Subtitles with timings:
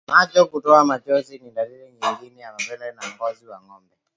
[0.07, 3.95] Macho kutoa machozi ni dalili nyingine ya mapele ya ngozi kwa ngombe